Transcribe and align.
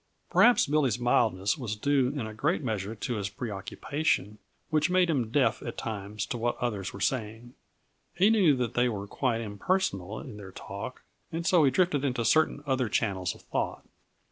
Perhaps 0.31 0.65
Billy's 0.65 0.97
mildness 0.97 1.59
was 1.59 1.75
due 1.75 2.07
in 2.07 2.25
a 2.25 2.33
great 2.33 2.63
measure 2.63 2.95
to 2.95 3.17
his 3.17 3.29
preoccupation, 3.29 4.39
which 4.71 4.89
made 4.89 5.11
him 5.11 5.29
deaf 5.29 5.61
at 5.61 5.77
times 5.77 6.25
to 6.25 6.39
what 6.39 6.57
the 6.59 6.65
others 6.65 6.91
were 6.91 6.99
saying. 6.99 7.53
He 8.15 8.31
knew 8.31 8.55
that 8.55 8.73
they 8.73 8.89
were 8.89 9.05
quite 9.05 9.41
impersonal 9.41 10.19
in 10.19 10.37
their 10.37 10.53
talk, 10.53 11.03
and 11.31 11.45
so 11.45 11.63
he 11.65 11.69
drifted 11.69 12.03
into 12.03 12.25
certain 12.25 12.63
other 12.65 12.89
channels 12.89 13.35
of 13.35 13.43
thought. 13.43 13.85